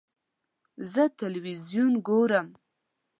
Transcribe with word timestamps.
زه 0.91 1.03
تلویزیون 1.19 1.93
ګورم. 2.07 2.47